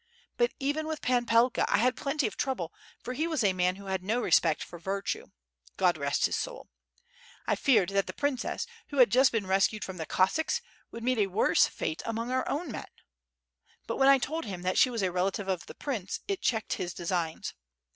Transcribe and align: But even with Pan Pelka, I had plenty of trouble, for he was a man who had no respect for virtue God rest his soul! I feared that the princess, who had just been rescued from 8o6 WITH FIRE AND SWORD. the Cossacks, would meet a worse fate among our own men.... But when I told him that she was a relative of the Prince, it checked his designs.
But 0.35 0.51
even 0.59 0.87
with 0.87 1.03
Pan 1.03 1.27
Pelka, 1.27 1.63
I 1.71 1.77
had 1.77 1.95
plenty 1.95 2.25
of 2.25 2.35
trouble, 2.35 2.73
for 3.03 3.13
he 3.13 3.27
was 3.27 3.43
a 3.43 3.53
man 3.53 3.75
who 3.75 3.85
had 3.85 4.03
no 4.03 4.19
respect 4.19 4.63
for 4.63 4.79
virtue 4.79 5.27
God 5.77 5.95
rest 5.95 6.25
his 6.25 6.35
soul! 6.35 6.69
I 7.45 7.55
feared 7.55 7.89
that 7.89 8.07
the 8.07 8.13
princess, 8.13 8.65
who 8.89 8.97
had 8.97 9.11
just 9.11 9.31
been 9.31 9.45
rescued 9.45 9.83
from 9.85 9.97
8o6 9.97 9.99
WITH 9.99 10.07
FIRE 10.09 10.17
AND 10.23 10.31
SWORD. 10.31 10.41
the 10.41 10.41
Cossacks, 10.41 10.61
would 10.89 11.03
meet 11.03 11.17
a 11.19 11.27
worse 11.27 11.67
fate 11.67 12.01
among 12.03 12.31
our 12.31 12.49
own 12.49 12.71
men.... 12.71 12.87
But 13.85 13.97
when 13.97 14.09
I 14.09 14.17
told 14.17 14.45
him 14.45 14.63
that 14.63 14.79
she 14.79 14.89
was 14.89 15.03
a 15.03 15.11
relative 15.11 15.47
of 15.47 15.67
the 15.67 15.75
Prince, 15.75 16.21
it 16.27 16.41
checked 16.41 16.73
his 16.73 16.95
designs. 16.95 17.53